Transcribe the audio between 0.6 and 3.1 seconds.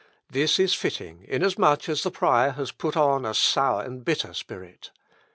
fitting, inasmuch as the prior has put